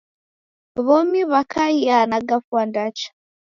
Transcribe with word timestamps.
W'omi 0.85 1.21
w'akaia 1.31 1.97
na 2.09 2.17
gafwa 2.27 2.61
ndacha. 2.69 3.09